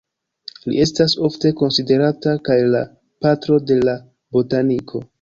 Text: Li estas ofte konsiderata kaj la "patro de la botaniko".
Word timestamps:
Li 0.71 0.79
estas 0.85 1.15
ofte 1.29 1.51
konsiderata 1.59 2.35
kaj 2.51 2.59
la 2.73 2.83
"patro 3.27 3.63
de 3.73 3.81
la 3.89 3.99
botaniko". 4.39 5.09